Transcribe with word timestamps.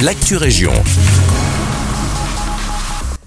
l'actu 0.00 0.36
région. 0.36 0.72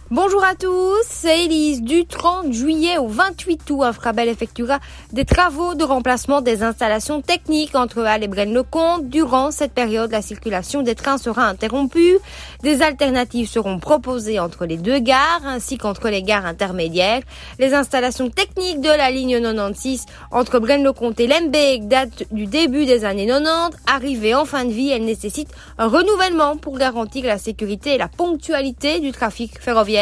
Bonjour 0.10 0.42
à 0.42 0.56
tous, 0.56 1.04
c'est 1.10 1.44
Elise. 1.44 1.82
Du 1.82 2.06
30 2.06 2.54
juillet 2.54 2.98
au 2.98 3.10
28 3.10 3.70
août, 3.72 3.84
Infrabel 3.84 4.30
effectuera 4.30 4.80
des 5.12 5.26
travaux 5.26 5.76
de 5.76 5.84
remplacement 5.84 6.40
des 6.40 6.64
installations 6.64 7.22
techniques 7.22 7.76
entre 7.76 8.06
Halle 8.06 8.24
et 8.24 8.30
Braine-le-Comte. 8.30 9.10
Durant 9.10 9.52
cette 9.52 9.74
période, 9.74 10.10
la 10.10 10.22
circulation 10.22 10.82
des 10.82 10.96
trains 10.96 11.18
sera 11.18 11.44
interrompue. 11.44 12.20
Des 12.64 12.84
alternatives 12.84 13.50
seront 13.50 13.80
proposées 13.80 14.40
entre 14.40 14.66
les 14.66 14.78
deux 14.78 15.00
gares 15.00 15.42
ainsi 15.44 15.78
qu'entre 15.78 16.08
les 16.08 16.24
gares 16.24 16.46
intermédiaires. 16.46 17.24
Les 17.60 17.74
installations 17.74 18.30
techniques 18.30 18.80
de 18.80 18.88
la 18.88 19.12
ligne 19.12 19.42
96 19.42 20.06
entre 20.32 20.60
Braine-le-Comte 20.60 21.20
et 21.20 21.28
Lembeek 21.28 21.90
datent 21.90 22.24
du 22.32 22.46
début 22.46 22.86
des 22.86 23.04
années 23.04 23.28
90. 23.28 23.78
Arrivée 23.88 24.36
en 24.36 24.46
fin 24.46 24.64
de 24.64 24.72
vie, 24.72 24.88
elles 24.88 25.04
nécessitent 25.04 25.54
un 25.78 25.88
renouvellement 25.88 26.56
pour 26.56 26.78
garantir 26.78 27.26
la 27.26 27.38
sécurité 27.38 27.96
et 27.96 27.98
la 27.98 28.08
ponctualité 28.08 29.02
du 29.02 29.12
trafic 29.12 29.60
ferroviaire 29.60 29.97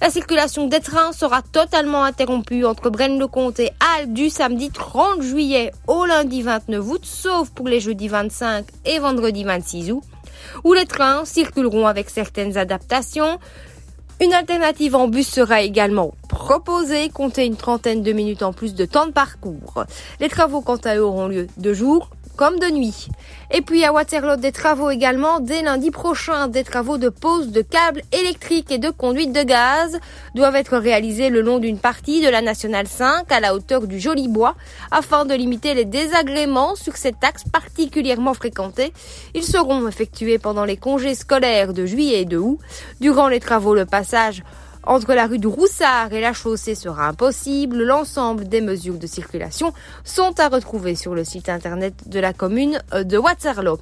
la 0.00 0.10
circulation 0.10 0.66
des 0.66 0.80
trains 0.80 1.12
sera 1.12 1.40
totalement 1.40 2.04
interrompue 2.04 2.66
entre 2.66 2.90
Braine-le-Comte 2.90 3.60
et 3.60 3.70
Halle 3.80 4.12
du 4.12 4.28
samedi 4.28 4.70
30 4.70 5.22
juillet 5.22 5.72
au 5.86 6.04
lundi 6.04 6.42
29 6.42 6.86
août, 6.86 7.00
sauf 7.04 7.48
pour 7.50 7.66
les 7.66 7.80
jeudis 7.80 8.08
25 8.08 8.66
et 8.84 8.98
vendredi 8.98 9.44
26 9.44 9.92
août, 9.92 10.02
où 10.64 10.74
les 10.74 10.84
trains 10.84 11.24
circuleront 11.24 11.86
avec 11.86 12.10
certaines 12.10 12.58
adaptations. 12.58 13.38
Une 14.20 14.34
alternative 14.34 14.96
en 14.96 15.08
bus 15.08 15.28
sera 15.28 15.62
également 15.62 16.12
proposée, 16.42 17.08
comptez 17.08 17.46
une 17.46 17.54
trentaine 17.54 18.02
de 18.02 18.10
minutes 18.10 18.42
en 18.42 18.52
plus 18.52 18.74
de 18.74 18.84
temps 18.84 19.06
de 19.06 19.12
parcours. 19.12 19.84
Les 20.18 20.28
travaux 20.28 20.60
quant 20.60 20.76
à 20.76 20.96
eux 20.96 21.04
auront 21.04 21.28
lieu 21.28 21.46
de 21.56 21.72
jour 21.72 22.10
comme 22.34 22.58
de 22.58 22.68
nuit. 22.68 23.08
Et 23.52 23.60
puis 23.60 23.84
à 23.84 23.92
Waterloo, 23.92 24.36
des 24.36 24.50
travaux 24.50 24.90
également 24.90 25.38
dès 25.38 25.62
lundi 25.62 25.92
prochain. 25.92 26.48
Des 26.48 26.64
travaux 26.64 26.98
de 26.98 27.10
pose 27.10 27.52
de 27.52 27.62
câbles 27.62 28.02
électriques 28.10 28.72
et 28.72 28.78
de 28.78 28.90
conduite 28.90 29.32
de 29.32 29.44
gaz 29.44 30.00
doivent 30.34 30.56
être 30.56 30.78
réalisés 30.78 31.28
le 31.28 31.42
long 31.42 31.60
d'une 31.60 31.78
partie 31.78 32.20
de 32.20 32.28
la 32.28 32.40
Nationale 32.40 32.88
5 32.88 33.30
à 33.30 33.38
la 33.38 33.54
hauteur 33.54 33.86
du 33.86 34.00
Joli 34.00 34.26
Bois 34.26 34.56
afin 34.90 35.24
de 35.24 35.34
limiter 35.34 35.74
les 35.74 35.84
désagréments 35.84 36.74
sur 36.74 36.96
cet 36.96 37.22
axe 37.22 37.44
particulièrement 37.44 38.34
fréquenté. 38.34 38.92
Ils 39.34 39.44
seront 39.44 39.86
effectués 39.86 40.38
pendant 40.38 40.64
les 40.64 40.76
congés 40.76 41.14
scolaires 41.14 41.72
de 41.72 41.86
juillet 41.86 42.22
et 42.22 42.24
de 42.24 42.38
août. 42.38 42.58
Durant 43.00 43.28
les 43.28 43.40
travaux, 43.40 43.76
le 43.76 43.86
passage 43.86 44.42
entre 44.84 45.14
la 45.14 45.26
rue 45.26 45.38
du 45.38 45.46
Roussard 45.46 46.12
et 46.12 46.20
la 46.20 46.32
chaussée 46.32 46.74
sera 46.74 47.08
impossible. 47.08 47.82
L'ensemble 47.82 48.48
des 48.48 48.60
mesures 48.60 48.98
de 48.98 49.06
circulation 49.06 49.72
sont 50.04 50.38
à 50.38 50.48
retrouver 50.48 50.94
sur 50.94 51.14
le 51.14 51.24
site 51.24 51.48
internet 51.48 52.08
de 52.08 52.20
la 52.20 52.32
commune 52.32 52.80
de 52.92 53.18
Waterloo. 53.18 53.78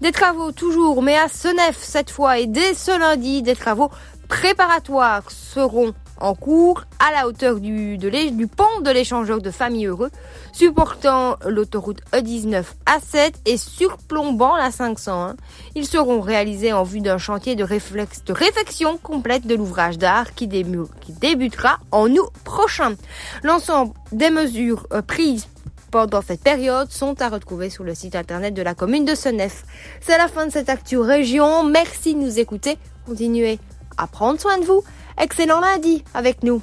Des 0.00 0.12
travaux 0.12 0.52
toujours, 0.52 1.02
mais 1.02 1.16
à 1.16 1.28
Senef 1.28 1.78
cette 1.78 2.10
fois 2.10 2.38
et 2.38 2.46
dès 2.46 2.74
ce 2.74 2.98
lundi, 2.98 3.42
des 3.42 3.56
travaux 3.56 3.90
préparatoires 4.30 5.28
seront 5.28 5.92
en 6.20 6.34
cours 6.34 6.84
à 6.98 7.12
la 7.12 7.26
hauteur 7.26 7.60
du, 7.60 7.98
du 7.98 8.46
pont 8.46 8.80
de 8.82 8.90
l'échangeur 8.90 9.42
de 9.42 9.50
famille 9.50 9.86
heureux, 9.86 10.10
supportant 10.52 11.36
l'autoroute 11.46 12.00
E19 12.12 12.64
A7 12.86 13.32
et 13.46 13.56
surplombant 13.56 14.56
la 14.56 14.70
501. 14.70 15.34
Ils 15.74 15.86
seront 15.86 16.20
réalisés 16.20 16.72
en 16.72 16.84
vue 16.84 17.00
d'un 17.00 17.18
chantier 17.18 17.56
de, 17.56 17.64
réflexe, 17.64 18.24
de 18.24 18.32
réfection 18.32 18.98
complète 18.98 19.46
de 19.46 19.56
l'ouvrage 19.56 19.98
d'art 19.98 20.32
qui, 20.34 20.48
qui 20.48 21.12
débutera 21.20 21.78
en 21.90 22.08
août 22.10 22.30
prochain. 22.44 22.94
L'ensemble 23.42 23.94
des 24.12 24.30
mesures 24.30 24.86
euh, 24.92 25.02
prises 25.02 25.48
pendant 25.90 26.22
cette 26.22 26.42
période 26.42 26.92
sont 26.92 27.20
à 27.20 27.28
retrouver 27.28 27.68
sur 27.68 27.82
le 27.82 27.96
site 27.96 28.14
internet 28.14 28.54
de 28.54 28.62
la 28.62 28.74
commune 28.74 29.04
de 29.04 29.16
Senef. 29.16 29.64
C'est 30.00 30.18
la 30.18 30.28
fin 30.28 30.46
de 30.46 30.52
cette 30.52 30.68
Actu 30.68 30.98
Région. 30.98 31.64
Merci 31.64 32.14
de 32.14 32.20
nous 32.20 32.38
écouter. 32.38 32.78
Continuez 33.06 33.58
à 34.00 34.06
prendre 34.06 34.40
soin 34.40 34.58
de 34.58 34.64
vous. 34.64 34.82
Excellent 35.20 35.60
lundi 35.60 36.02
avec 36.14 36.42
nous. 36.42 36.62